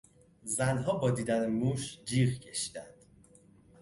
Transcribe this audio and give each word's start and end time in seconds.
زنها 0.43 0.93
با 0.97 1.11
دیدن 1.11 1.47
موش 1.49 1.99
جیغ 2.05 2.39
کشیدند. 2.39 3.05